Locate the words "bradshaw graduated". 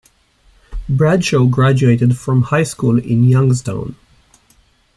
0.89-2.17